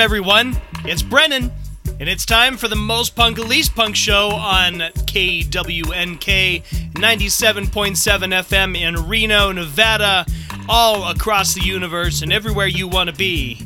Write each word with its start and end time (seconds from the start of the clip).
everyone. 0.00 0.56
It's 0.86 1.02
Brennan, 1.02 1.52
and 1.98 2.08
it's 2.08 2.24
time 2.24 2.56
for 2.56 2.68
the 2.68 2.76
most 2.76 3.14
punk, 3.14 3.36
least 3.36 3.74
punk 3.74 3.94
show 3.94 4.30
on 4.30 4.78
KWNK 4.78 6.62
97.7 6.94 7.94
FM 7.94 8.80
in 8.80 9.08
Reno, 9.08 9.52
Nevada, 9.52 10.24
all 10.70 11.10
across 11.10 11.52
the 11.52 11.60
universe 11.60 12.22
and 12.22 12.32
everywhere 12.32 12.66
you 12.66 12.88
want 12.88 13.10
to 13.10 13.14
be. 13.14 13.60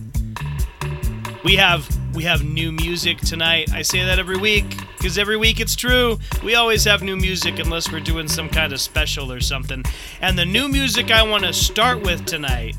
We 1.45 1.55
have 1.55 1.89
we 2.17 2.25
have 2.25 2.43
new 2.43 2.73
music 2.73 3.19
tonight. 3.19 3.73
I 3.73 3.83
say 3.83 4.05
that 4.05 4.19
every 4.19 4.37
week 4.37 4.77
because 4.97 5.19
every 5.19 5.37
week 5.37 5.61
it's 5.61 5.77
true. 5.77 6.19
We 6.43 6.57
always 6.57 6.83
have 6.83 7.03
new 7.03 7.17
music 7.17 7.61
unless 7.61 7.93
we're 7.93 8.01
doing 8.01 8.27
some 8.27 8.49
kind 8.49 8.73
of 8.73 8.81
special 8.81 9.31
or 9.31 9.41
something. 9.41 9.85
And 10.21 10.37
the 10.37 10.45
new 10.47 10.67
music 10.67 11.13
I 11.13 11.23
want 11.23 11.45
to 11.45 11.53
start 11.53 12.03
with 12.03 12.27
tonight 12.27 12.75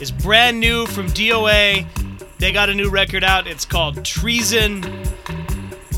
is 0.00 0.10
brand 0.10 0.58
new 0.58 0.86
from 0.86 1.08
DOA 1.08 1.86
they 2.42 2.50
got 2.50 2.68
a 2.68 2.74
new 2.74 2.90
record 2.90 3.22
out. 3.22 3.46
It's 3.46 3.64
called 3.64 4.04
Treason. 4.04 4.82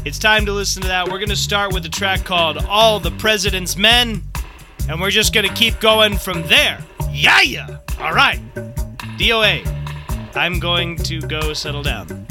It's 0.05 0.19
time 0.19 0.45
to 0.45 0.53
listen 0.53 0.83
to 0.83 0.89
that. 0.89 1.07
We're 1.07 1.17
going 1.17 1.31
to 1.31 1.37
start 1.37 1.73
with 1.73 1.87
a 1.87 1.89
track 1.89 2.23
called 2.23 2.59
All 2.69 3.01
the 3.01 3.13
President's 3.13 3.79
Men, 3.79 4.23
and 4.87 5.01
we're 5.01 5.11
just 5.11 5.33
going 5.33 5.49
to 5.49 5.55
keep 5.55 5.81
going 5.81 6.19
from 6.19 6.43
there. 6.43 6.85
Yeah, 7.11 7.41
yeah. 7.41 7.79
All 7.99 8.13
right. 8.13 8.43
DOA, 9.17 9.67
I'm 10.37 10.61
going 10.61 10.97
to 10.97 11.23
go 11.23 11.55
settle 11.55 11.83
down. 11.83 12.27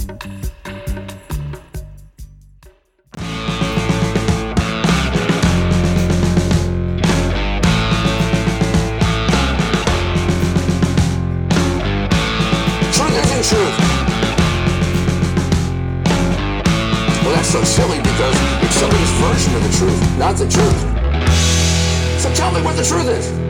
truth. 13.44 13.83
silly 17.74 17.98
because 17.98 18.38
it's 18.62 18.76
somebody's 18.76 19.10
version 19.14 19.56
of 19.56 19.64
the 19.64 19.78
truth, 19.78 20.18
not 20.20 20.36
the 20.36 20.48
truth. 20.48 20.80
So 22.22 22.32
tell 22.36 22.52
me 22.52 22.62
what 22.62 22.76
the 22.76 22.84
truth 22.84 23.08
is. 23.08 23.43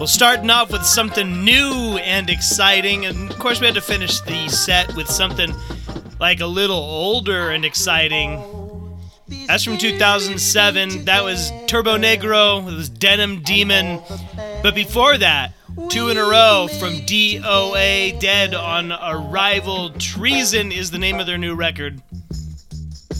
Well, 0.00 0.06
starting 0.06 0.48
off 0.48 0.72
with 0.72 0.86
something 0.86 1.44
new 1.44 1.98
and 1.98 2.30
exciting, 2.30 3.04
and 3.04 3.30
of 3.30 3.38
course, 3.38 3.60
we 3.60 3.66
had 3.66 3.74
to 3.74 3.82
finish 3.82 4.18
the 4.22 4.48
set 4.48 4.96
with 4.96 5.10
something 5.10 5.54
like 6.18 6.40
a 6.40 6.46
little 6.46 6.78
older 6.78 7.50
and 7.50 7.66
exciting. 7.66 8.42
That's 9.46 9.62
from 9.62 9.76
2007. 9.76 11.04
That 11.04 11.22
was 11.22 11.50
Turbonegro. 11.66 12.66
It 12.72 12.74
was 12.74 12.88
Denim 12.88 13.42
Demon. 13.42 14.00
But 14.62 14.74
before 14.74 15.18
that, 15.18 15.52
two 15.90 16.08
in 16.08 16.16
a 16.16 16.24
row 16.24 16.66
from 16.78 16.94
DOA 17.04 18.18
Dead 18.18 18.54
on 18.54 18.92
Arrival. 18.92 19.90
Treason 19.90 20.72
is 20.72 20.90
the 20.90 20.98
name 20.98 21.20
of 21.20 21.26
their 21.26 21.36
new 21.36 21.54
record. 21.54 22.00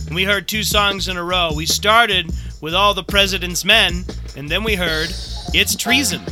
And 0.07 0.15
we 0.15 0.25
heard 0.25 0.49
two 0.49 0.63
songs 0.63 1.09
in 1.09 1.19
a 1.19 1.23
row. 1.23 1.51
We 1.55 1.67
started 1.67 2.33
with 2.63 2.75
All 2.75 2.95
the 2.95 3.05
President's 3.05 3.67
Men, 3.67 4.07
and 4.35 4.49
then 4.49 4.65
we 4.65 4.77
heard 4.77 5.11
It's 5.53 5.77
Treason. 5.77 6.23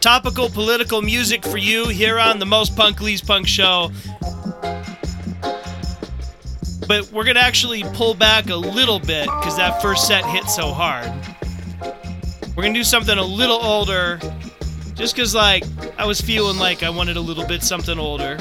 Topical 0.00 0.48
political 0.48 1.02
music 1.02 1.44
for 1.44 1.58
you 1.58 1.88
here 1.88 2.20
on 2.20 2.38
the 2.38 2.46
Most 2.46 2.76
Punk 2.76 3.00
Least 3.00 3.26
Punk 3.26 3.48
show. 3.48 3.90
But 6.86 7.10
we're 7.12 7.24
going 7.24 7.34
to 7.34 7.42
actually 7.42 7.82
pull 7.94 8.14
back 8.14 8.48
a 8.48 8.56
little 8.56 9.00
bit 9.00 9.26
because 9.26 9.56
that 9.56 9.82
first 9.82 10.06
set 10.06 10.24
hit 10.24 10.44
so 10.44 10.72
hard. 10.72 11.12
We're 12.56 12.62
going 12.62 12.74
to 12.74 12.80
do 12.80 12.84
something 12.84 13.18
a 13.18 13.24
little 13.24 13.60
older 13.60 14.20
just 14.94 15.16
because, 15.16 15.34
like, 15.34 15.64
I 15.98 16.06
was 16.06 16.20
feeling 16.20 16.58
like 16.58 16.82
I 16.82 16.90
wanted 16.90 17.16
a 17.16 17.20
little 17.20 17.46
bit 17.46 17.62
something 17.62 17.98
older. 17.98 18.38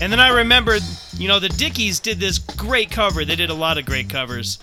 And 0.00 0.12
then 0.12 0.20
I 0.20 0.28
remembered, 0.28 0.82
you 1.14 1.28
know, 1.28 1.40
the 1.40 1.48
Dickies 1.48 1.98
did 1.98 2.20
this 2.20 2.38
great 2.38 2.90
cover. 2.90 3.24
They 3.24 3.36
did 3.36 3.50
a 3.50 3.54
lot 3.54 3.78
of 3.78 3.86
great 3.86 4.10
covers. 4.10 4.58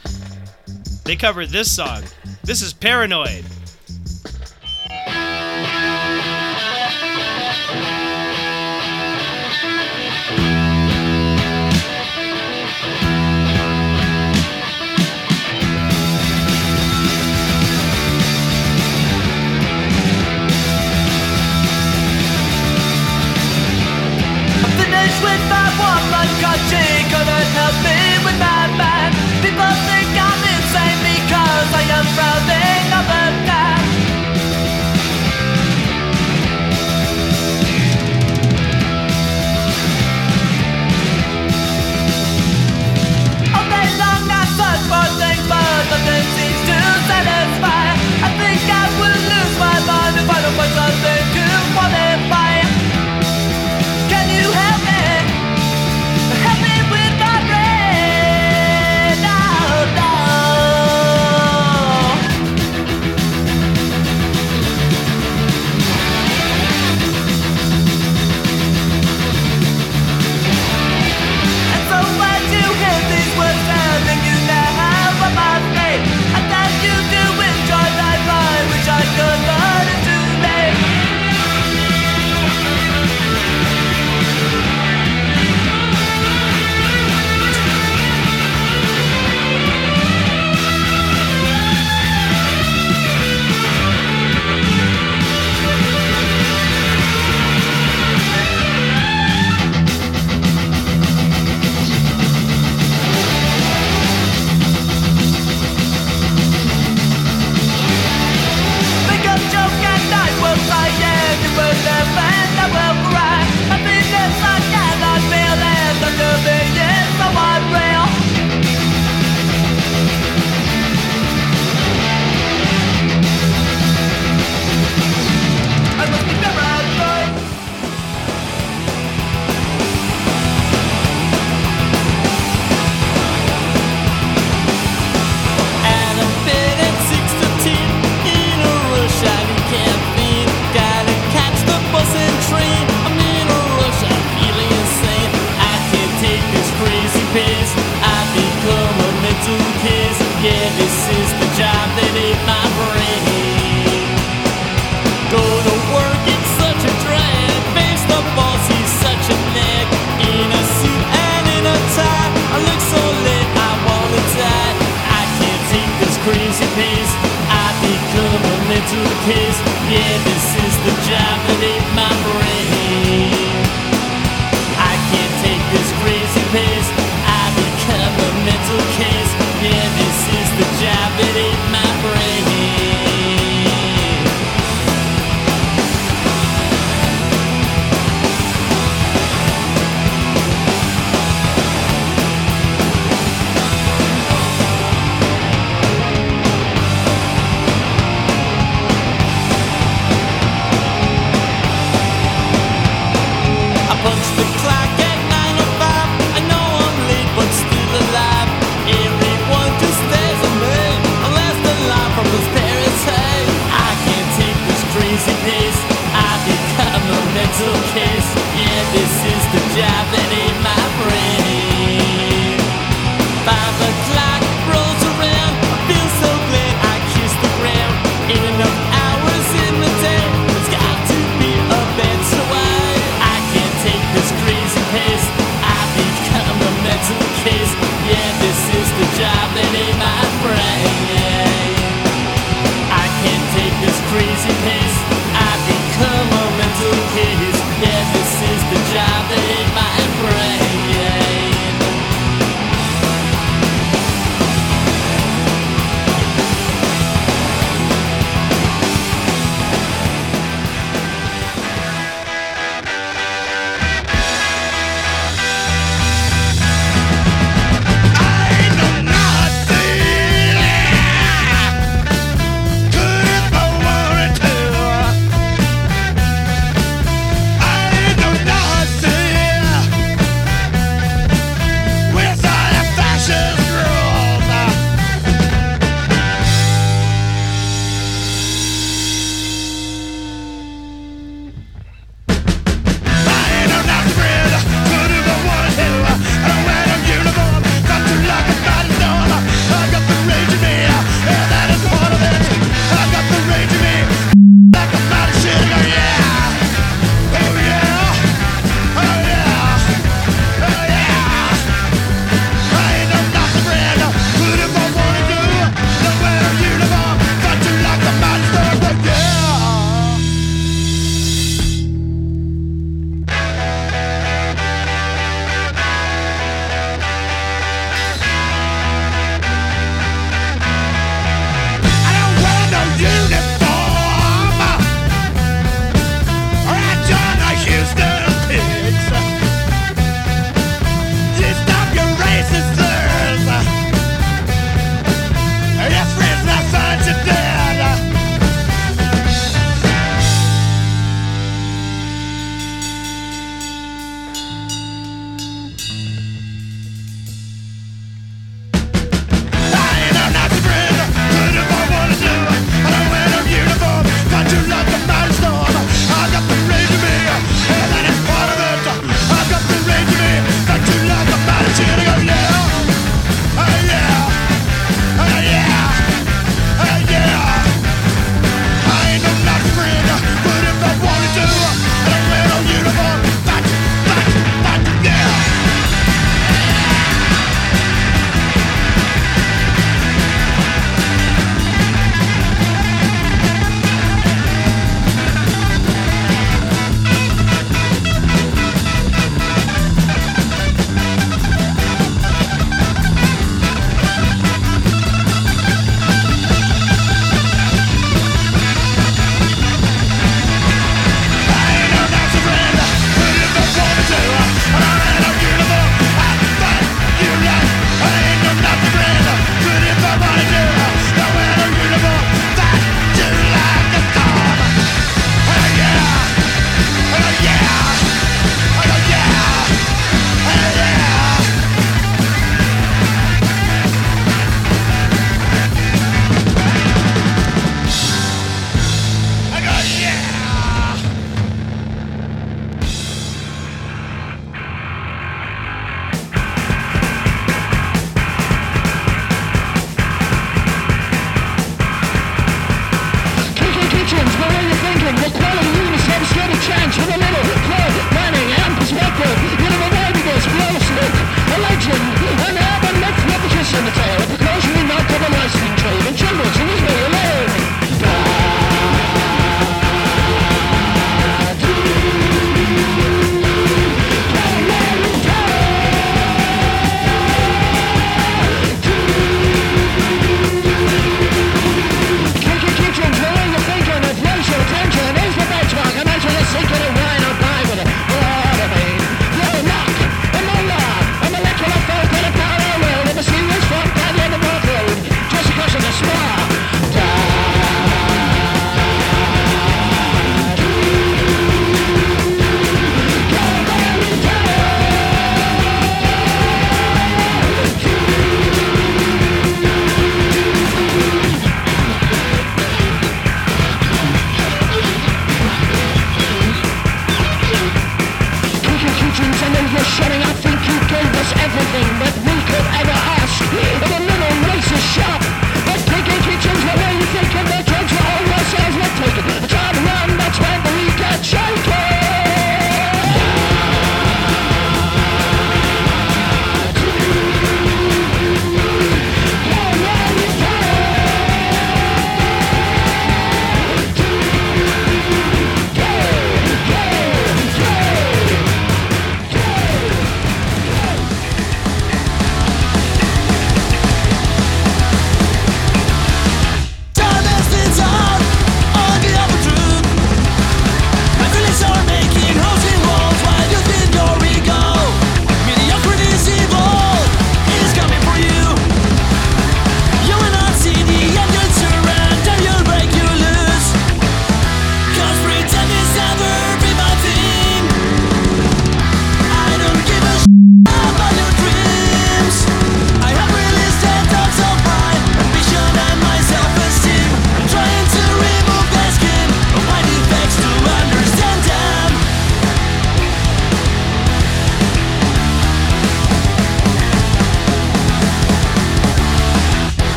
They 1.03 1.15
covered 1.15 1.49
this 1.49 1.75
song. 1.75 2.03
This 2.43 2.61
is 2.61 2.73
Paranoid. 2.73 3.43
With 25.21 25.43
my 25.49 25.69
she 26.69 26.85
couldn't 27.09 27.49
help 27.57 27.75
me 27.81 27.97
with 28.25 28.37
my 28.37 28.67
man 28.77 29.09
People 29.41 29.73
think 29.87 30.09
I'm 30.13 30.41
insane 30.53 30.99
because 31.01 31.69
I 31.73 31.83
am 31.97 32.05
frowning 32.15 32.58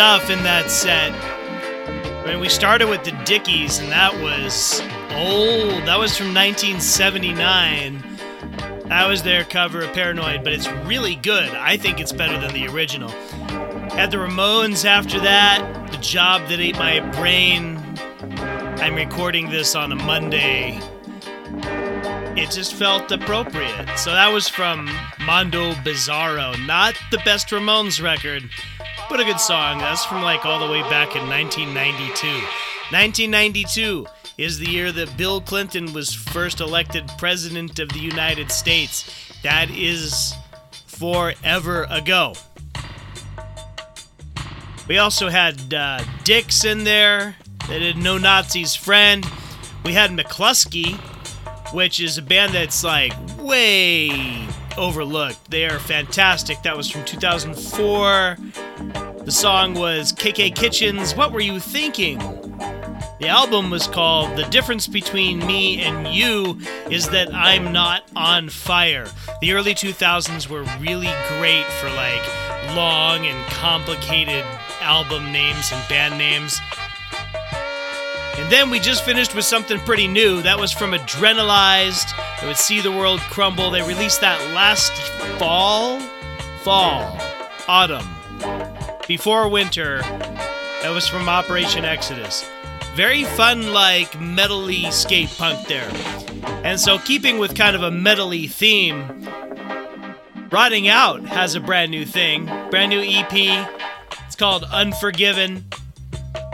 stuff 0.00 0.30
in 0.30 0.42
that 0.42 0.70
set. 0.70 1.12
I 2.24 2.30
mean, 2.30 2.40
we 2.40 2.48
started 2.48 2.88
with 2.88 3.04
the 3.04 3.12
Dickies, 3.26 3.80
and 3.80 3.92
that 3.92 4.14
was 4.22 4.80
old. 5.12 5.84
That 5.86 5.98
was 5.98 6.16
from 6.16 6.32
1979. 6.32 8.02
That 8.88 9.06
was 9.06 9.22
their 9.22 9.44
cover 9.44 9.82
of 9.82 9.92
Paranoid, 9.92 10.42
but 10.42 10.54
it's 10.54 10.66
really 10.86 11.16
good. 11.16 11.50
I 11.50 11.76
think 11.76 12.00
it's 12.00 12.12
better 12.12 12.40
than 12.40 12.54
the 12.54 12.66
original. 12.68 13.10
Had 13.90 14.10
the 14.10 14.16
Ramones 14.16 14.86
after 14.86 15.20
that, 15.20 15.90
The 15.90 15.98
Job 15.98 16.48
That 16.48 16.60
Ate 16.60 16.76
My 16.76 17.00
Brain. 17.18 17.76
I'm 18.80 18.94
recording 18.94 19.50
this 19.50 19.74
on 19.74 19.92
a 19.92 19.96
Monday. 19.96 20.80
It 22.40 22.50
just 22.50 22.72
felt 22.72 23.12
appropriate. 23.12 23.98
So 23.98 24.12
that 24.12 24.32
was 24.32 24.48
from 24.48 24.88
Mondo 25.20 25.72
Bizarro, 25.72 26.56
not 26.66 26.94
the 27.10 27.18
best 27.18 27.48
Ramones 27.48 28.02
record, 28.02 28.48
but 29.10 29.18
a 29.18 29.24
good 29.24 29.40
song. 29.40 29.78
That's 29.78 30.04
from 30.04 30.22
like 30.22 30.46
all 30.46 30.64
the 30.64 30.72
way 30.72 30.82
back 30.82 31.16
in 31.16 31.28
1992. 31.28 32.28
1992 32.94 34.06
is 34.38 34.60
the 34.60 34.70
year 34.70 34.92
that 34.92 35.16
Bill 35.16 35.40
Clinton 35.40 35.92
was 35.92 36.14
first 36.14 36.60
elected 36.60 37.10
President 37.18 37.80
of 37.80 37.88
the 37.88 37.98
United 37.98 38.52
States. 38.52 39.32
That 39.42 39.68
is 39.68 40.32
forever 40.86 41.88
ago. 41.90 42.34
We 44.86 44.98
also 44.98 45.28
had 45.28 45.74
uh, 45.74 46.04
Dix 46.22 46.64
in 46.64 46.84
there, 46.84 47.34
that 47.66 47.80
did 47.80 47.96
No 47.96 48.16
Nazi's 48.16 48.76
Friend. 48.76 49.26
We 49.84 49.92
had 49.92 50.12
mclusky, 50.12 50.94
which 51.74 51.98
is 51.98 52.16
a 52.16 52.22
band 52.22 52.52
that's 52.52 52.84
like 52.84 53.12
way 53.38 54.46
overlooked. 54.78 55.50
They 55.50 55.66
are 55.66 55.78
fantastic. 55.78 56.62
That 56.62 56.76
was 56.76 56.90
from 56.90 57.04
2004. 57.04 58.36
The 59.24 59.32
song 59.32 59.74
was 59.74 60.12
KK 60.12 60.54
Kitchens. 60.54 61.14
What 61.14 61.32
were 61.32 61.40
you 61.40 61.60
thinking? 61.60 62.18
The 63.20 63.28
album 63.28 63.68
was 63.70 63.86
called 63.86 64.36
The 64.38 64.44
Difference 64.44 64.86
Between 64.86 65.46
Me 65.46 65.80
and 65.82 66.08
You 66.08 66.58
is 66.90 67.10
That 67.10 67.32
I'm 67.34 67.70
Not 67.70 68.04
on 68.16 68.48
Fire. 68.48 69.06
The 69.42 69.52
early 69.52 69.74
2000s 69.74 70.48
were 70.48 70.62
really 70.80 71.12
great 71.38 71.66
for 71.66 71.90
like 71.90 72.74
long 72.74 73.26
and 73.26 73.46
complicated 73.52 74.44
album 74.80 75.32
names 75.32 75.70
and 75.70 75.86
band 75.88 76.16
names. 76.16 76.58
And 78.38 78.50
then 78.50 78.70
we 78.70 78.80
just 78.80 79.04
finished 79.04 79.34
with 79.34 79.44
something 79.44 79.78
pretty 79.80 80.06
new. 80.06 80.42
That 80.42 80.58
was 80.58 80.72
from 80.72 80.92
Adrenalized. 80.92 82.12
It 82.42 82.46
would 82.46 82.56
see 82.56 82.80
the 82.80 82.92
world 82.92 83.20
crumble. 83.20 83.70
They 83.70 83.82
released 83.82 84.20
that 84.20 84.40
last 84.54 84.92
fall, 85.38 86.00
fall, 86.62 87.18
autumn, 87.68 88.06
before 89.06 89.48
winter. 89.48 90.00
That 90.82 90.92
was 90.94 91.06
from 91.06 91.28
Operation 91.28 91.84
Exodus. 91.84 92.48
Very 92.94 93.24
fun, 93.24 93.72
like 93.72 94.12
metally 94.12 94.90
skate 94.92 95.28
punk 95.36 95.68
there. 95.68 95.90
And 96.64 96.80
so, 96.80 96.98
keeping 96.98 97.38
with 97.38 97.54
kind 97.54 97.76
of 97.76 97.82
a 97.82 97.90
metally 97.90 98.50
theme, 98.50 99.28
Rotting 100.50 100.88
Out 100.88 101.22
has 101.26 101.54
a 101.54 101.60
brand 101.60 101.90
new 101.90 102.04
thing, 102.04 102.46
brand 102.70 102.90
new 102.90 103.00
EP. 103.00 103.68
It's 104.26 104.34
called 104.36 104.64
Unforgiven. 104.64 105.66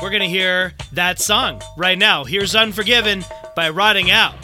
We're 0.03 0.11
gonna 0.11 0.27
hear 0.27 0.75
that 0.93 1.19
song 1.19 1.63
right 1.77 1.97
now. 1.99 2.25
Here's 2.25 2.55
Unforgiven 2.55 3.25
by 3.55 3.71
Rotting 3.71 4.11
Out. 4.11 4.35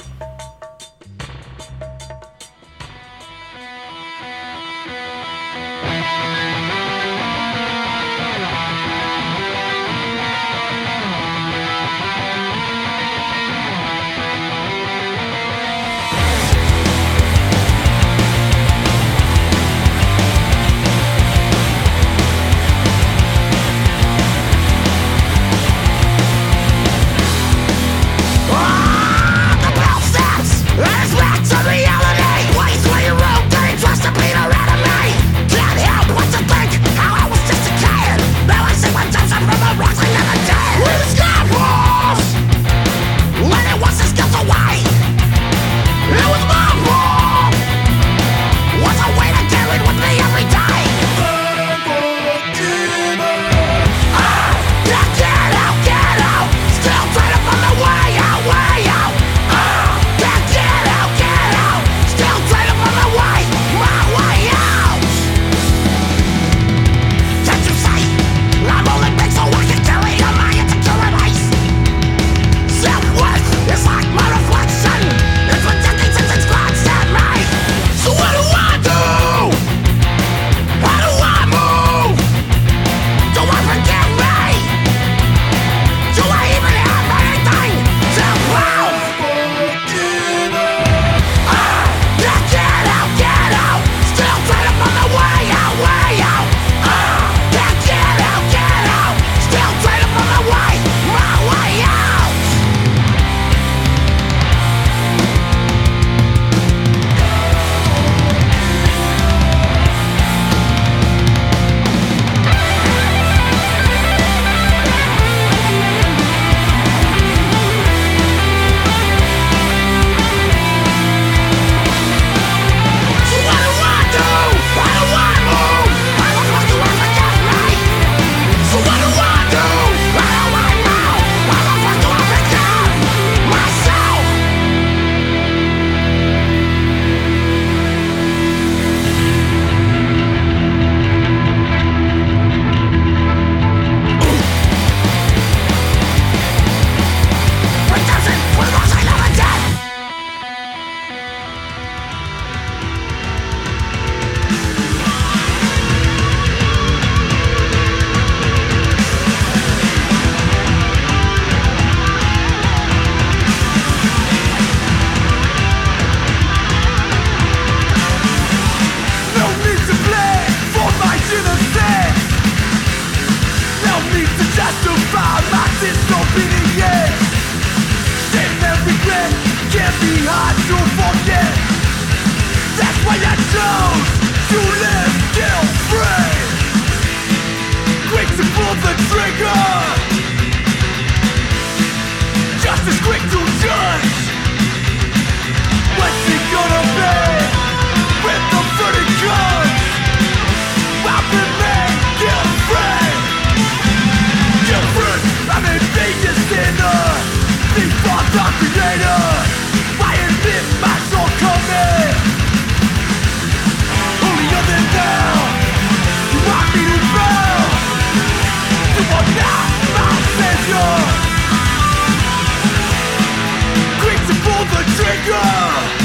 Anger 225.25 226.02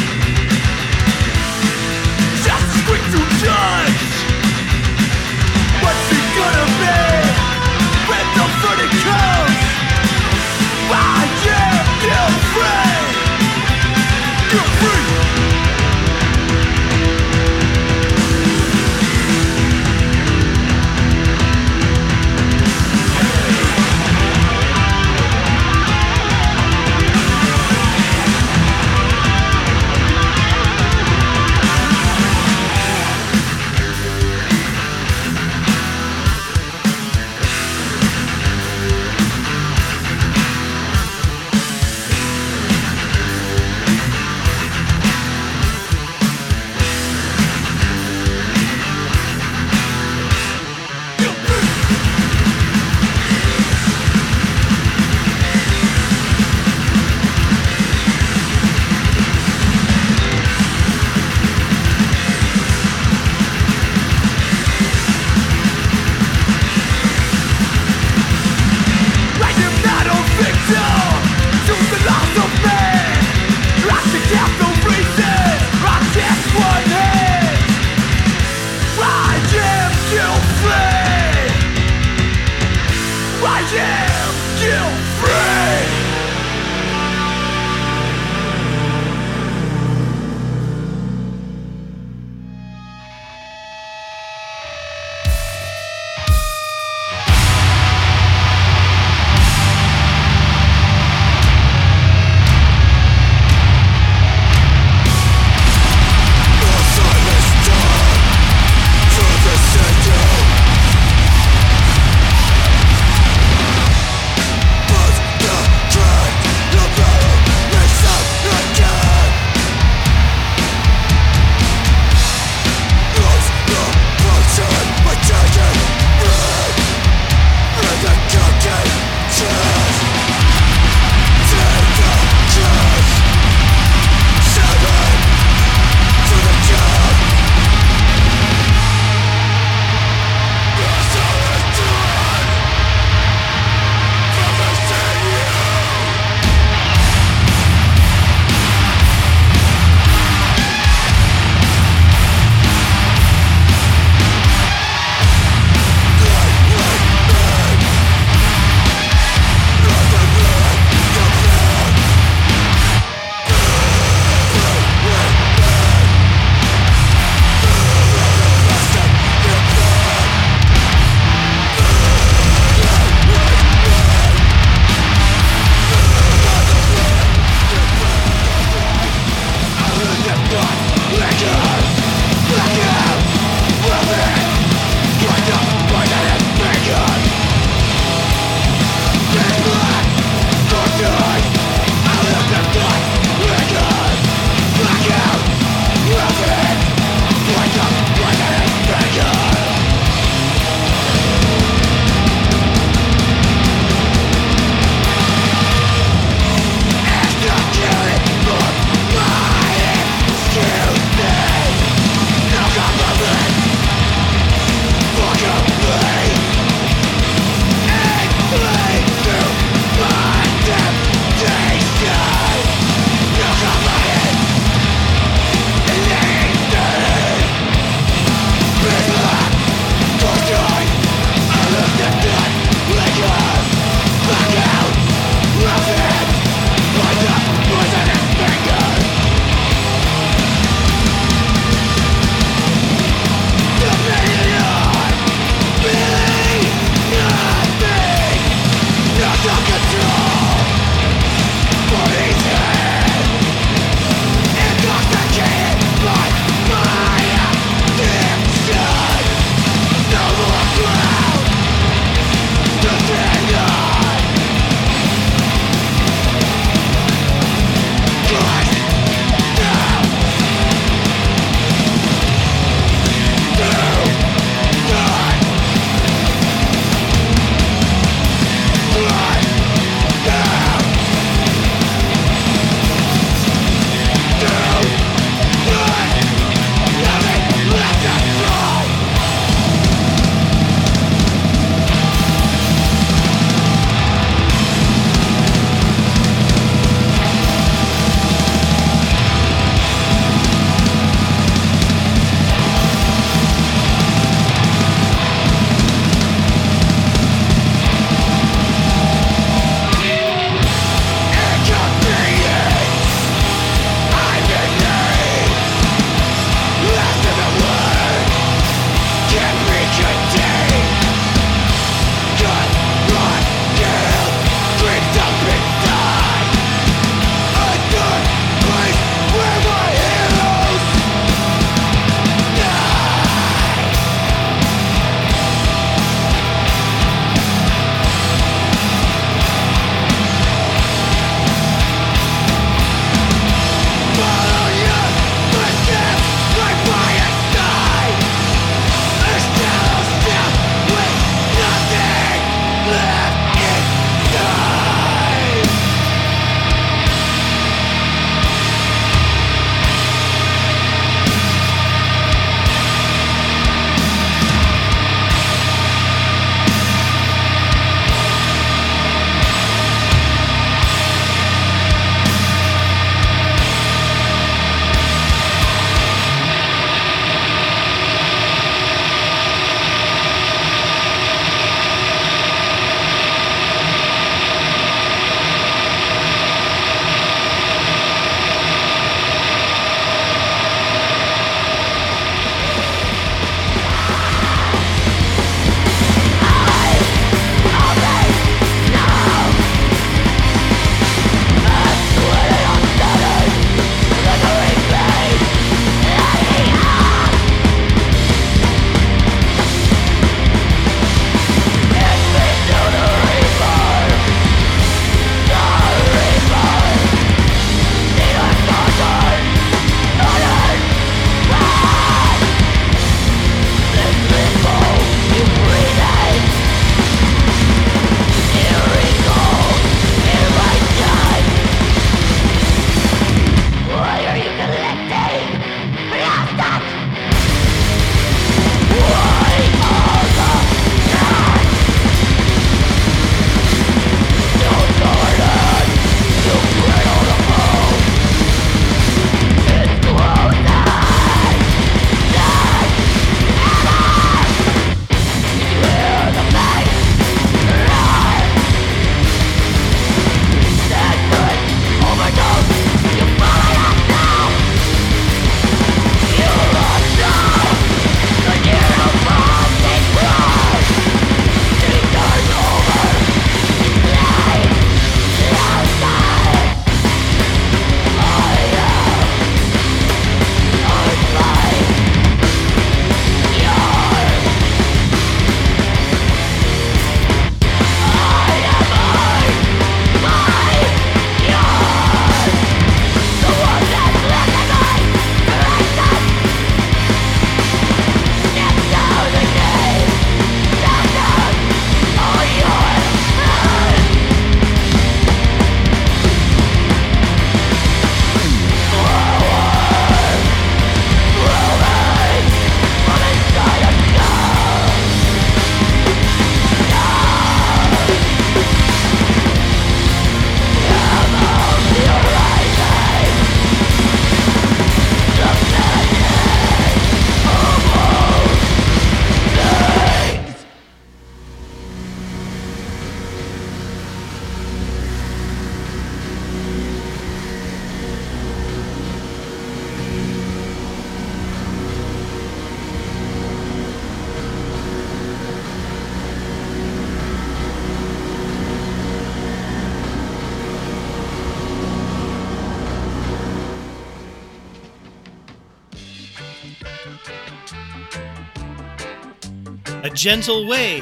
A 560.04 560.10
gentle 560.10 560.68
way 560.68 561.02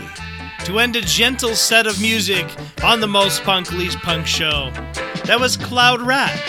to 0.64 0.80
end 0.80 0.96
a 0.96 1.02
gentle 1.02 1.54
set 1.54 1.86
of 1.86 2.00
music 2.02 2.48
on 2.84 3.02
the 3.02 3.08
most 3.08 3.44
punk, 3.44 3.72
least 3.72 3.98
punk 4.00 4.26
show. 4.26 4.72
That 5.26 5.38
was 5.40 5.58
Cloud 5.58 6.02
Rat 6.02 6.40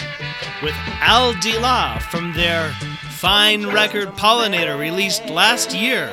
with 0.63 0.75
Al 1.01 1.35
Dila 1.35 2.01
from 2.03 2.33
their 2.35 2.71
fine 3.11 3.67
record 3.67 4.09
Pollinator 4.11 4.79
released 4.79 5.27
last 5.27 5.75
year. 5.75 6.09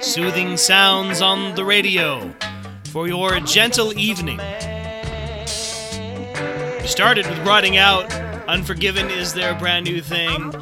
Soothing 0.00 0.56
sounds 0.56 1.20
on 1.20 1.54
the 1.56 1.64
radio 1.64 2.32
for 2.84 3.08
your 3.08 3.40
gentle 3.40 3.92
evening. 3.98 4.38
We 6.80 6.86
started 6.86 7.26
with 7.26 7.38
Rotting 7.46 7.76
Out. 7.76 8.12
Unforgiven 8.48 9.10
is 9.10 9.34
their 9.34 9.54
brand 9.54 9.86
new 9.86 10.00
thing. 10.00 10.52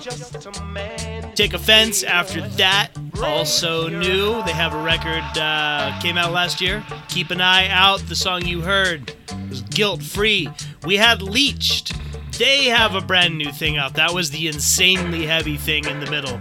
Take 1.34 1.55
Offense 1.55 2.03
after 2.03 2.41
that. 2.57 2.91
Also 3.23 3.89
new. 3.89 4.43
They 4.45 4.53
have 4.53 4.75
a 4.75 4.83
record 4.83 5.25
uh, 5.37 5.99
came 6.01 6.16
out 6.16 6.33
last 6.33 6.61
year. 6.61 6.85
Keep 7.09 7.31
an 7.31 7.41
eye 7.41 7.69
out. 7.69 8.01
The 8.01 8.14
song 8.14 8.47
you 8.47 8.61
heard 8.61 9.14
was 9.49 9.62
Guilt 9.62 10.03
Free. 10.03 10.49
We 10.85 10.97
had 10.97 11.21
Leeched. 11.21 11.97
They 12.39 12.66
have 12.66 12.95
a 12.95 13.01
brand 13.01 13.37
new 13.37 13.51
thing 13.51 13.77
out. 13.77 13.95
That 13.95 14.14
was 14.14 14.31
the 14.31 14.47
insanely 14.47 15.27
heavy 15.27 15.57
thing 15.57 15.85
in 15.87 16.01
the 16.01 16.11
middle. 16.11 16.41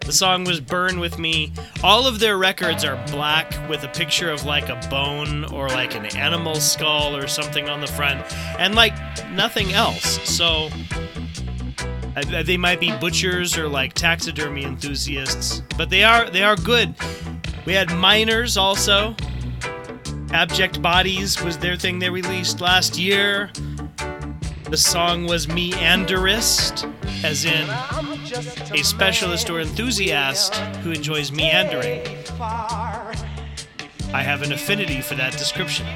The 0.00 0.12
song 0.12 0.44
was 0.44 0.60
Burn 0.60 1.00
With 1.00 1.18
Me. 1.18 1.52
All 1.82 2.06
of 2.06 2.20
their 2.20 2.38
records 2.38 2.84
are 2.84 3.04
black 3.08 3.52
with 3.68 3.82
a 3.82 3.88
picture 3.88 4.30
of 4.30 4.44
like 4.44 4.68
a 4.68 4.80
bone 4.88 5.44
or 5.46 5.68
like 5.68 5.96
an 5.96 6.06
animal 6.16 6.54
skull 6.54 7.16
or 7.16 7.26
something 7.26 7.68
on 7.68 7.80
the 7.80 7.88
front 7.88 8.24
and 8.60 8.76
like 8.76 8.94
nothing 9.32 9.72
else. 9.72 10.20
So 10.22 10.68
uh, 12.16 12.42
they 12.42 12.56
might 12.56 12.80
be 12.80 12.96
butchers 12.98 13.58
or 13.58 13.68
like 13.68 13.92
taxidermy 13.92 14.64
enthusiasts, 14.64 15.62
but 15.76 15.90
they 15.90 16.02
are 16.02 16.30
they 16.30 16.42
are 16.42 16.56
good. 16.56 16.94
We 17.66 17.74
had 17.74 17.90
Miners 17.96 18.56
also. 18.56 19.14
Abject 20.30 20.82
Bodies 20.82 21.42
was 21.42 21.58
their 21.58 21.76
thing 21.76 21.98
they 21.98 22.10
released 22.10 22.60
last 22.60 22.98
year. 22.98 23.50
The 24.70 24.76
song 24.76 25.26
was 25.26 25.46
Meanderist, 25.46 26.92
as 27.22 27.44
in 27.44 27.68
a 28.76 28.82
specialist 28.82 29.48
or 29.50 29.60
enthusiast 29.60 30.56
who 30.82 30.90
enjoys 30.90 31.30
meandering. 31.30 32.02
I 34.12 34.22
have 34.22 34.42
an 34.42 34.52
affinity 34.52 35.00
for 35.00 35.14
that 35.14 35.32
description. 35.32 35.86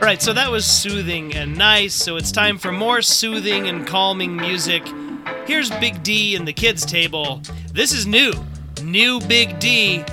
Alright, 0.00 0.22
so 0.22 0.32
that 0.32 0.48
was 0.48 0.64
soothing 0.64 1.34
and 1.34 1.58
nice, 1.58 1.92
so 1.92 2.16
it's 2.16 2.30
time 2.30 2.56
for 2.56 2.70
more 2.70 3.02
soothing 3.02 3.66
and 3.66 3.84
calming 3.84 4.36
music. 4.36 4.84
Here's 5.44 5.70
Big 5.80 6.04
D 6.04 6.36
and 6.36 6.46
the 6.46 6.52
kids' 6.52 6.86
table. 6.86 7.42
This 7.72 7.92
is 7.92 8.06
new. 8.06 8.32
New 8.80 9.18
Big 9.22 9.58
D. 9.58 10.04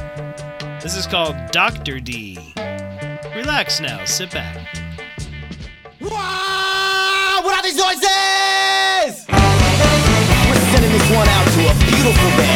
This 0.81 0.97
is 0.97 1.05
called 1.05 1.35
Dr. 1.51 1.99
D. 1.99 2.39
Relax 3.35 3.79
now, 3.79 4.03
sit 4.05 4.31
back. 4.31 4.75
Wow, 6.01 7.41
what 7.43 7.53
are 7.53 7.61
these 7.61 7.77
noises? 7.77 9.25
We're 9.29 10.65
sending 10.73 10.91
this 10.93 11.09
one 11.11 11.27
out 11.27 11.45
to 11.45 11.61
a 11.69 11.75
beautiful 11.85 12.29
band 12.41 12.54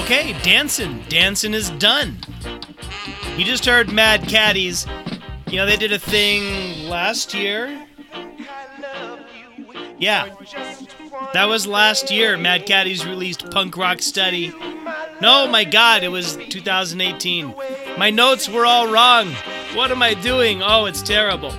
Okay, 0.00 0.32
dancing. 0.42 1.04
Dancing 1.08 1.52
is 1.52 1.68
done. 1.70 2.16
You 3.36 3.44
just 3.44 3.66
heard 3.66 3.92
Mad 3.92 4.26
Caddies. 4.26 4.86
You 5.46 5.56
know, 5.56 5.66
they 5.66 5.76
did 5.76 5.92
a 5.92 5.98
thing 5.98 6.88
last 6.88 7.34
year. 7.34 7.86
Yeah. 9.98 10.34
That 11.34 11.44
was 11.44 11.66
last 11.66 12.10
year. 12.10 12.38
Mad 12.38 12.64
Caddies 12.64 13.06
released 13.06 13.50
Punk 13.50 13.74
Rocksteady. 13.74 14.54
No, 15.20 15.46
my 15.46 15.64
God, 15.64 16.02
it 16.02 16.08
was 16.08 16.36
2018. 16.48 17.54
My 17.98 18.08
notes 18.08 18.48
were 18.48 18.64
all 18.64 18.90
wrong. 18.90 19.30
What 19.74 19.90
am 19.90 20.02
I 20.02 20.14
doing? 20.14 20.62
Oh, 20.62 20.86
it's 20.86 21.02
terrible. 21.02 21.52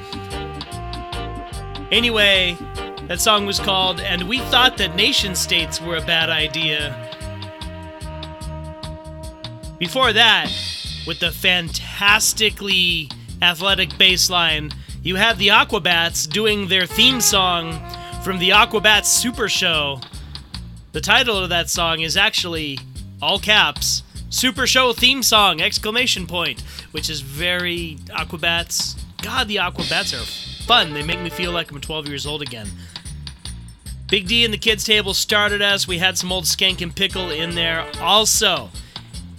Anyway, 1.92 2.58
that 3.08 3.22
song 3.22 3.46
was 3.46 3.60
called 3.60 4.00
And 4.02 4.28
We 4.28 4.40
Thought 4.40 4.78
That 4.78 4.96
Nation 4.96 5.36
States 5.36 5.80
Were 5.80 5.98
a 5.98 6.02
Bad 6.02 6.32
Idea. 6.32 7.11
Before 9.82 10.14
that, 10.14 10.48
with 11.08 11.22
the 11.22 11.32
fantastically 11.32 13.10
athletic 13.42 13.98
bass 13.98 14.30
line, 14.30 14.70
you 15.02 15.16
had 15.16 15.40
the 15.40 15.48
Aquabats 15.48 16.30
doing 16.30 16.68
their 16.68 16.86
theme 16.86 17.20
song 17.20 17.82
from 18.24 18.38
the 18.38 18.50
Aquabats 18.50 19.06
Super 19.06 19.50
Show. 19.50 20.00
The 20.92 21.02
title 21.02 21.36
of 21.36 21.50
that 21.50 21.68
song 21.68 22.02
is 22.02 22.16
actually 22.16 22.78
all 23.24 23.40
caps 23.40 24.04
Super 24.30 24.68
Show 24.68 24.94
theme 24.94 25.24
song 25.24 25.62
exclamation 25.62 26.28
point, 26.28 26.62
which 26.92 27.10
is 27.10 27.22
very 27.22 27.98
Aquabats. 28.12 29.02
God, 29.24 29.48
the 29.48 29.56
Aquabats 29.56 30.14
are 30.14 30.64
fun. 30.68 30.94
They 30.94 31.02
make 31.02 31.22
me 31.22 31.32
feel 31.32 31.54
like 31.54 31.72
I'm 31.72 31.82
12 31.82 32.08
years 32.08 32.28
old 32.28 32.44
again. 32.44 32.68
Big 34.10 34.28
D 34.28 34.46
and 34.46 34.54
the 34.54 34.60
kids 34.60 34.84
table 34.84 35.16
started 35.16 35.64
us. 35.64 35.88
We 35.88 35.98
had 35.98 36.20
some 36.20 36.32
old 36.32 36.44
Skankin' 36.44 36.96
Pickle 36.96 37.32
in 37.32 37.56
there 37.56 37.90
also. 38.00 38.70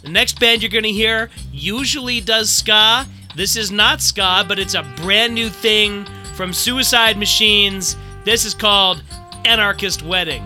The 0.03 0.09
next 0.09 0.41
band 0.41 0.63
you're 0.63 0.71
going 0.71 0.83
to 0.83 0.91
hear 0.91 1.31
usually 1.53 2.21
does 2.21 2.51
ska. 2.51 3.07
This 3.37 3.57
is 3.57 3.71
not 3.71 4.03
ska, 4.03 4.45
but 4.47 4.59
it's 4.59 4.75
a 4.75 4.83
brand 4.97 5.35
new 5.35 5.49
thing 5.49 6.07
from 6.35 6.53
Suicide 6.53 7.17
Machines. 7.17 7.97
This 8.25 8.45
is 8.45 8.53
called 8.53 9.03
Anarchist 9.45 10.03
Wedding. 10.03 10.45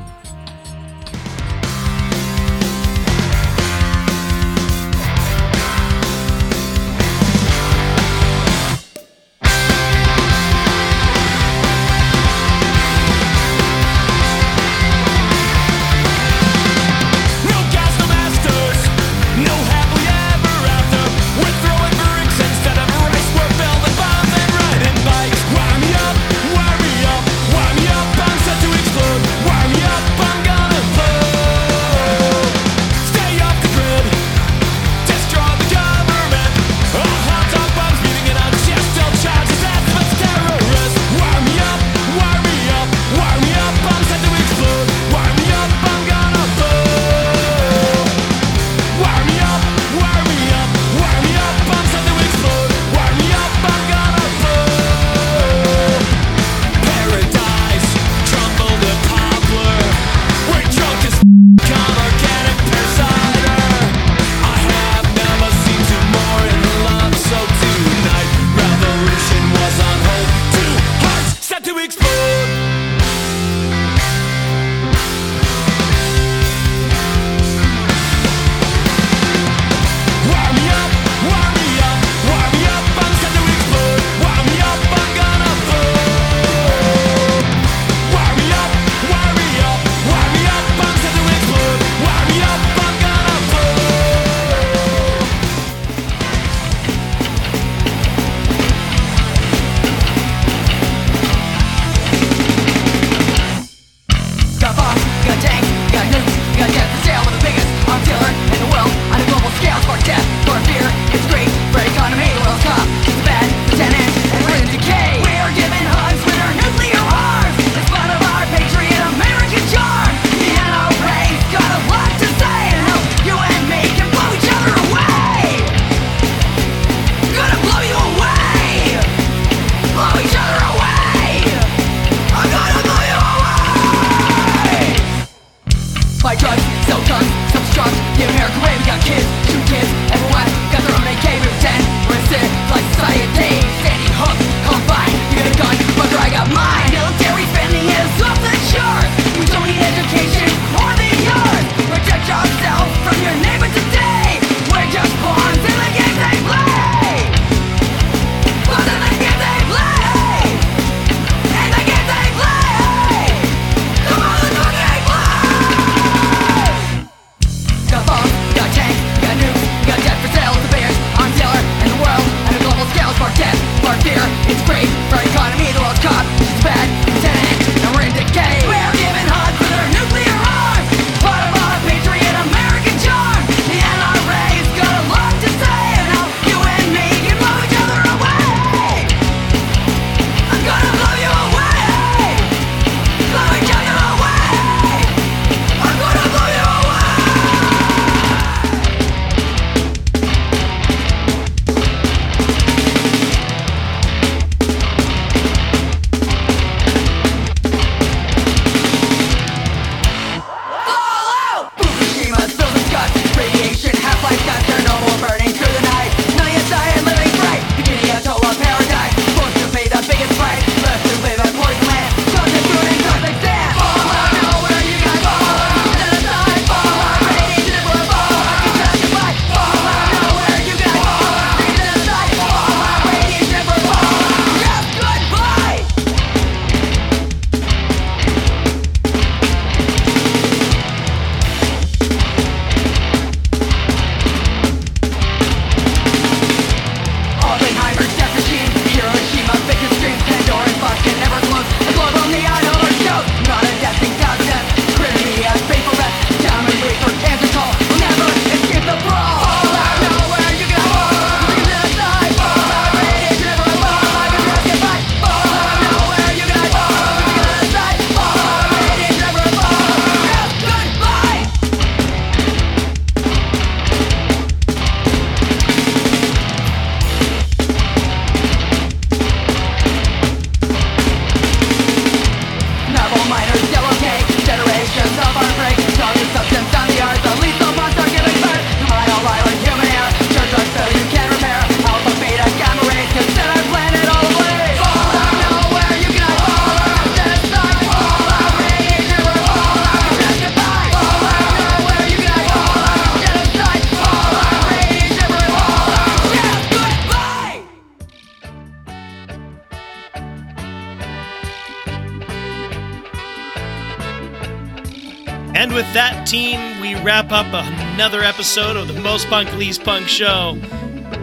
Punk 319.29 319.53
Least 319.55 319.83
Punk 319.83 320.07
show. 320.07 320.57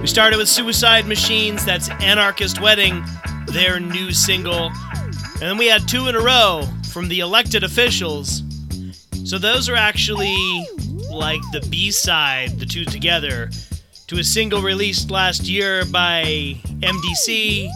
We 0.01 0.07
started 0.07 0.37
with 0.37 0.49
Suicide 0.49 1.07
Machines, 1.07 1.63
that's 1.63 1.89
Anarchist 1.89 2.61
Wedding, 2.61 3.03
their 3.47 3.79
new 3.79 4.11
single. 4.11 4.71
And 5.33 5.41
then 5.41 5.57
we 5.57 5.67
had 5.67 5.87
two 5.87 6.07
in 6.07 6.15
a 6.15 6.19
row 6.19 6.67
from 6.89 7.07
the 7.07 7.21
elected 7.21 7.63
officials. 7.63 8.43
So 9.25 9.37
those 9.37 9.69
are 9.69 9.75
actually 9.75 10.35
like 11.09 11.41
the 11.51 11.65
B 11.69 11.91
side, 11.91 12.59
the 12.59 12.65
two 12.65 12.83
together, 12.83 13.49
to 14.07 14.19
a 14.19 14.23
single 14.23 14.61
released 14.61 15.09
last 15.09 15.43
year 15.43 15.85
by 15.85 16.23
MDC 16.81 17.69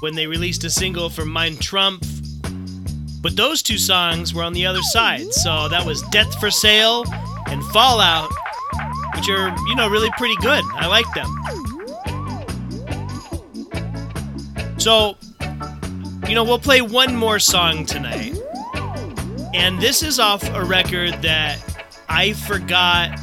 when 0.00 0.14
they 0.14 0.26
released 0.26 0.64
a 0.64 0.70
single 0.70 1.10
from 1.10 1.30
Mein 1.32 1.58
Trump 1.58 2.04
but 3.22 3.36
those 3.36 3.62
two 3.62 3.76
songs 3.76 4.32
were 4.32 4.42
on 4.42 4.54
the 4.54 4.64
other 4.64 4.80
side. 4.80 5.30
So 5.32 5.68
that 5.68 5.84
was 5.84 6.00
Death 6.04 6.40
for 6.40 6.50
Sale 6.50 7.04
and 7.46 7.62
Fallout, 7.66 8.32
which 9.20 9.28
are, 9.28 9.54
you 9.68 9.74
know, 9.74 9.86
really 9.90 10.08
pretty 10.16 10.36
good. 10.36 10.64
I 10.72 10.86
like 10.86 11.04
them. 11.12 11.28
So, 14.78 15.18
you 16.26 16.34
know, 16.34 16.42
we'll 16.42 16.58
play 16.58 16.80
one 16.80 17.14
more 17.14 17.38
song 17.38 17.84
tonight. 17.84 18.34
And 19.52 19.78
this 19.78 20.02
is 20.02 20.18
off 20.18 20.42
a 20.54 20.64
record 20.64 21.12
that 21.20 21.58
I 22.08 22.32
forgot 22.32 23.20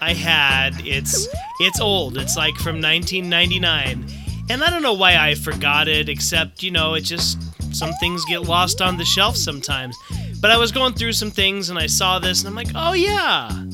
I 0.00 0.14
had. 0.14 0.86
It's 0.86 1.26
it's 1.58 1.80
old. 1.80 2.16
It's 2.16 2.36
like 2.36 2.54
from 2.54 2.80
1999. 2.80 4.06
And 4.50 4.62
I 4.62 4.70
don't 4.70 4.82
know 4.82 4.94
why 4.94 5.16
I 5.16 5.34
forgot 5.34 5.88
it 5.88 6.08
except, 6.08 6.62
you 6.62 6.70
know, 6.70 6.94
it 6.94 7.00
just 7.00 7.42
some 7.74 7.92
things 7.94 8.24
get 8.26 8.42
lost 8.42 8.80
on 8.80 8.98
the 8.98 9.04
shelf 9.04 9.36
sometimes. 9.36 9.96
But 10.40 10.52
I 10.52 10.56
was 10.58 10.70
going 10.70 10.94
through 10.94 11.14
some 11.14 11.32
things 11.32 11.70
and 11.70 11.78
I 11.78 11.86
saw 11.88 12.20
this 12.20 12.40
and 12.40 12.48
I'm 12.48 12.54
like, 12.54 12.70
"Oh 12.76 12.92
yeah. 12.92 13.64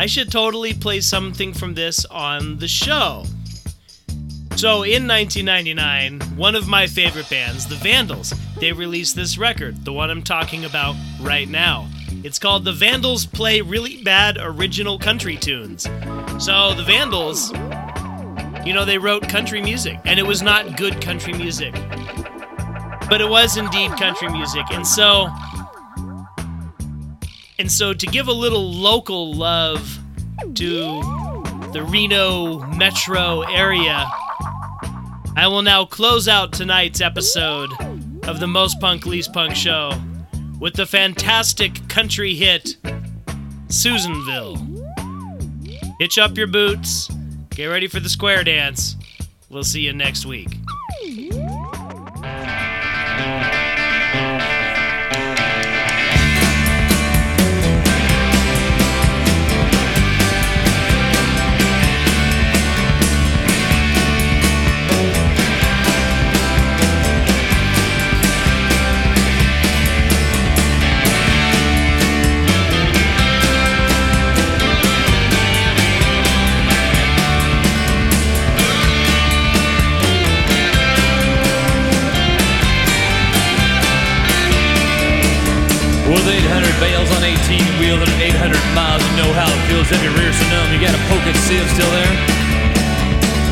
I 0.00 0.06
should 0.06 0.32
totally 0.32 0.72
play 0.72 1.02
something 1.02 1.52
from 1.52 1.74
this 1.74 2.06
on 2.06 2.56
the 2.56 2.66
show." 2.66 3.26
So 4.56 4.82
in 4.82 5.06
1999, 5.06 6.20
one 6.38 6.54
of 6.54 6.66
my 6.66 6.86
favorite 6.86 7.28
bands, 7.28 7.66
the 7.66 7.74
Vandals, 7.74 8.32
they 8.60 8.72
released 8.72 9.14
this 9.14 9.36
record, 9.36 9.84
the 9.84 9.92
one 9.92 10.08
I'm 10.08 10.22
talking 10.22 10.64
about 10.64 10.96
right 11.20 11.46
now. 11.46 11.86
It's 12.24 12.38
called 12.38 12.64
The 12.64 12.72
Vandals 12.72 13.26
Play 13.26 13.60
Really 13.60 14.02
Bad 14.02 14.38
Original 14.40 14.98
Country 14.98 15.36
Tunes. 15.36 15.82
So 16.38 16.72
the 16.72 16.82
Vandals, 16.82 17.52
you 18.64 18.72
know, 18.72 18.86
they 18.86 18.96
wrote 18.96 19.28
country 19.28 19.60
music, 19.60 19.98
and 20.06 20.18
it 20.18 20.26
was 20.26 20.40
not 20.40 20.78
good 20.78 21.02
country 21.02 21.34
music. 21.34 21.74
But 23.10 23.20
it 23.20 23.28
was 23.28 23.58
indeed 23.58 23.90
country 23.98 24.30
music. 24.30 24.64
And 24.70 24.86
so 24.86 25.28
and 27.60 27.70
so 27.70 27.92
to 27.92 28.06
give 28.06 28.26
a 28.26 28.32
little 28.32 28.72
local 28.72 29.34
love 29.34 29.98
to 30.54 31.02
the 31.74 31.86
Reno 31.86 32.60
metro 32.60 33.42
area, 33.42 34.10
I 35.36 35.46
will 35.46 35.60
now 35.60 35.84
close 35.84 36.26
out 36.26 36.54
tonight's 36.54 37.02
episode 37.02 37.70
of 38.26 38.40
the 38.40 38.46
Most 38.46 38.80
Punk 38.80 39.04
Least 39.04 39.34
Punk 39.34 39.54
show 39.54 39.92
with 40.58 40.72
the 40.72 40.86
fantastic 40.86 41.86
country 41.86 42.34
hit 42.34 42.76
Susanville. 43.68 44.56
Hitch 45.98 46.16
up 46.16 46.38
your 46.38 46.46
boots, 46.46 47.10
get 47.50 47.66
ready 47.66 47.88
for 47.88 48.00
the 48.00 48.08
square 48.08 48.42
dance. 48.42 48.96
We'll 49.50 49.64
see 49.64 49.82
you 49.82 49.92
next 49.92 50.24
week. 50.24 50.59
18 87.90 87.98
wheels 87.98 88.22
800 88.38 88.54
miles, 88.70 89.02
you 89.02 89.14
know 89.18 89.30
how 89.34 89.50
it 89.50 89.60
feels 89.66 89.90
if 89.90 89.98
your 89.98 90.14
rear's 90.14 90.38
numb. 90.46 90.70
You 90.70 90.78
gotta 90.78 91.00
poke 91.10 91.26
see 91.42 91.58
if 91.58 91.66
still 91.74 91.90
there. 91.90 92.14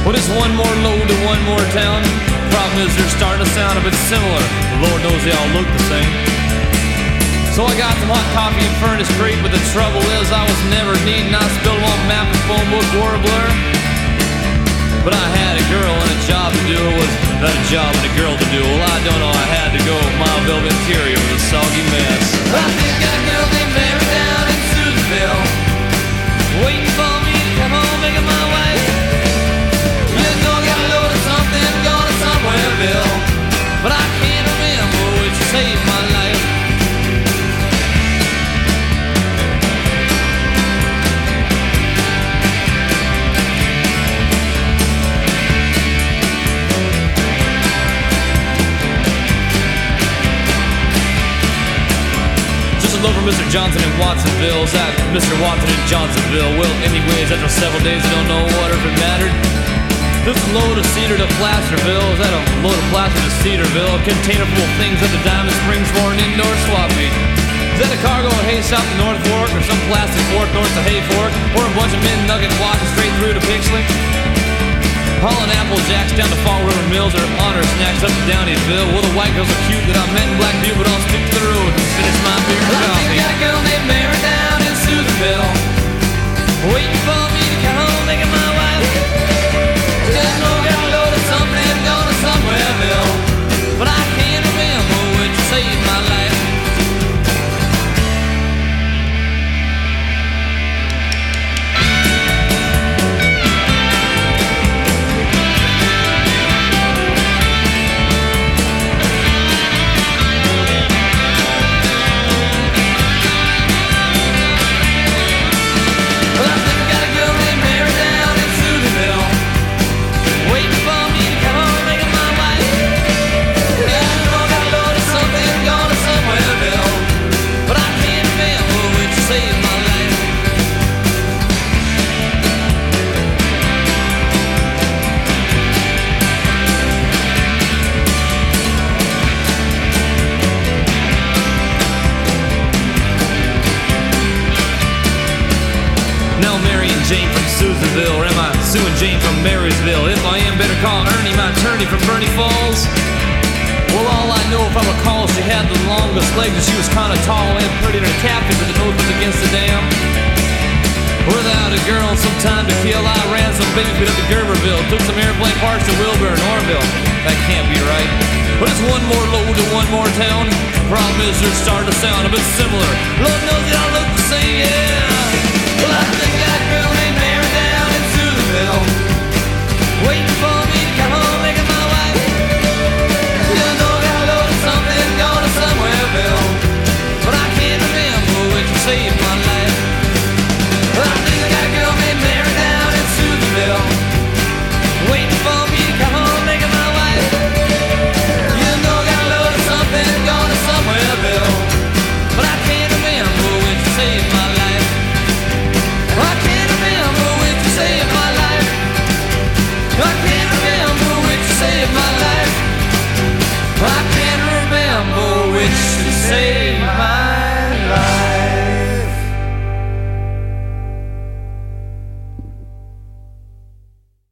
Well, 0.06 0.14
one 0.38 0.54
more 0.54 0.74
load 0.86 1.02
to 1.02 1.16
one 1.26 1.42
more 1.42 1.64
town. 1.74 2.06
Problem 2.54 2.86
is, 2.86 2.94
they're 2.94 3.14
starting 3.18 3.42
to 3.42 3.50
sound 3.50 3.76
a 3.76 3.82
bit 3.82 3.98
similar. 4.06 4.44
Lord 4.78 5.02
knows 5.02 5.20
they 5.26 5.34
all 5.34 5.50
look 5.58 5.66
the 5.66 5.84
same. 5.90 6.12
So 7.52 7.66
I 7.66 7.74
got 7.74 7.90
some 7.98 8.14
hot 8.14 8.22
coffee 8.30 8.62
and 8.62 8.76
furnace 8.78 9.10
creep, 9.18 9.42
but 9.42 9.50
the 9.50 9.58
trouble 9.74 10.06
is 10.22 10.30
I 10.30 10.46
was 10.46 10.60
never 10.70 10.94
needing. 11.02 11.34
I 11.34 11.42
spilled 11.58 11.82
one 11.82 12.02
map 12.06 12.30
and 12.30 12.42
phone 12.46 12.68
book 12.70 12.86
warbler. 12.94 13.46
But 15.02 15.18
I 15.18 15.26
had 15.34 15.58
a 15.58 15.66
girl 15.66 15.94
and 15.98 16.10
a 16.14 16.20
job 16.30 16.54
to 16.54 16.62
do. 16.70 16.78
It 16.78 16.94
was 16.94 17.14
not 17.42 17.50
a 17.50 17.64
job 17.66 17.90
and 17.90 18.06
a 18.06 18.14
girl 18.14 18.34
to 18.38 18.46
do. 18.54 18.62
Well, 18.62 18.86
I 18.86 18.98
don't 19.02 19.18
know. 19.18 19.34
I 19.34 19.46
had 19.50 19.74
to 19.74 19.82
go. 19.82 19.98
My 20.22 20.30
velvet 20.46 20.70
interior 20.70 21.18
was 21.26 21.42
a 21.42 21.42
soggy 21.50 21.84
mess. 21.90 22.24
I 22.54 22.66
think 22.78 22.94
got 23.02 23.18
a 23.18 23.57
Look 52.98 53.14
for 53.14 53.22
Mr. 53.22 53.46
Johnson 53.46 53.78
in 53.78 53.92
Watsonville. 54.02 54.66
That 54.74 54.90
Mr. 55.14 55.30
Watson 55.38 55.70
in 55.70 55.82
Johnsonville? 55.86 56.50
Well, 56.58 56.74
anyways, 56.82 57.30
after 57.30 57.46
several 57.46 57.78
days, 57.86 58.02
I 58.02 58.10
don't 58.10 58.26
know 58.26 58.42
what 58.58 58.74
if 58.74 58.82
it 58.82 58.96
mattered. 58.98 59.30
This 60.26 60.34
load 60.50 60.74
of 60.74 60.86
cedar 60.98 61.14
to 61.14 61.28
Placerville. 61.38 62.08
Is 62.14 62.18
that 62.18 62.34
a 62.34 62.42
load 62.58 62.74
of 62.74 62.86
plaster 62.90 63.22
to 63.22 63.32
Cedarville? 63.38 63.94
A 63.94 64.02
container 64.02 64.42
full 64.50 64.66
of 64.66 64.74
things 64.82 64.98
at 64.98 65.14
the 65.14 65.22
Diamond 65.22 65.54
Springs 65.62 65.86
for 65.94 66.10
an 66.10 66.18
indoor 66.18 66.50
swap 66.66 66.90
meet. 66.98 67.14
Is 67.78 67.86
that 67.86 67.94
a 67.94 68.00
cargo 68.02 68.34
of 68.34 68.44
hay 68.50 68.58
south 68.66 68.82
to 68.82 68.96
North 68.98 69.22
Fork, 69.30 69.50
or 69.54 69.62
some 69.62 69.78
plastic 69.86 70.24
fork 70.34 70.50
north 70.50 70.74
to 70.74 70.82
Hay 70.82 70.98
Fork, 71.14 71.30
or 71.54 71.62
a 71.62 71.74
bunch 71.78 71.94
of 71.94 72.02
men 72.02 72.18
nuggets 72.26 72.52
walking 72.58 72.90
straight 72.98 73.14
through 73.22 73.38
to 73.38 73.42
Pixley? 73.46 73.86
Hauling 75.18 75.50
apple 75.50 75.82
jacks 75.90 76.14
down 76.14 76.30
to 76.30 76.38
Fall 76.46 76.62
River 76.62 76.86
Mills 76.94 77.10
or 77.10 77.26
honor 77.42 77.66
snacks 77.74 78.06
up 78.06 78.12
to 78.14 78.22
Downieville. 78.30 78.86
Well, 78.94 79.02
the 79.02 79.10
white 79.18 79.34
girls 79.34 79.50
are 79.50 79.62
cute 79.66 79.82
that 79.90 79.98
I 79.98 80.06
met 80.14 80.30
in 80.30 80.38
Blackview, 80.38 80.78
but 80.78 80.86
I'll 80.86 81.04
stick 81.10 81.26
to 81.26 81.38
the 81.42 81.50
road 81.58 81.74
and 81.74 81.86
finish 81.98 82.18
my 82.22 82.38
beer 82.46 82.62
and 82.62 82.78
coffee. 82.86 83.18
I 83.18 83.26
got 83.26 83.34
a 83.34 83.38
girl 83.42 83.60
named 83.66 83.86
Mary 83.90 84.18
down 84.22 84.58
in 84.62 84.74
Susanville, 84.78 85.50
waiting 86.70 87.02
for 87.02 87.22
me 87.34 87.42
to 87.50 87.58
come 87.66 87.78
home, 87.82 88.04
making 88.06 88.30
my 88.30 88.50
wife. 88.62 88.86
Just 90.14 90.38
know 90.38 90.54
got 90.62 90.78
a 90.86 90.88
load 90.94 91.10
of 91.10 91.24
something 91.26 91.76
going 91.82 92.16
somewhere, 92.22 92.70
Bill, 92.78 93.10
but 93.74 93.90
I 93.90 94.02
can't 94.22 94.46
remember 94.46 95.02
which 95.18 95.34
saved 95.50 95.82
my 95.82 95.98
life. 96.14 96.37